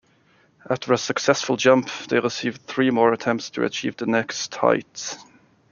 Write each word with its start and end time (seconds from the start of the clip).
After 0.67 0.93
a 0.93 0.97
successful 0.97 1.57
jump, 1.57 1.87
they 2.09 2.19
receive 2.19 2.55
three 2.57 2.89
more 2.89 3.13
attempts 3.13 3.51
to 3.51 3.65
achieve 3.65 3.97
the 3.97 4.07
next 4.07 4.55
height. 4.55 5.15